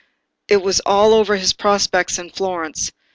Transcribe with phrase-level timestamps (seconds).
[0.47, 2.91] It was all over with his prospects in Florence.